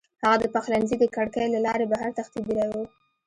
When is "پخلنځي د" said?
0.53-1.05